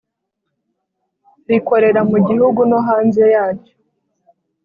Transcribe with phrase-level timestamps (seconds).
[1.49, 3.73] rikorera mu gihugu no hanze yacyo.